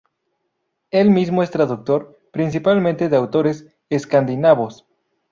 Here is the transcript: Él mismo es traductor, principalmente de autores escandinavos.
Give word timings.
Él 0.89 1.11
mismo 1.11 1.43
es 1.43 1.51
traductor, 1.51 2.17
principalmente 2.33 3.07
de 3.07 3.17
autores 3.17 3.67
escandinavos. 3.91 4.87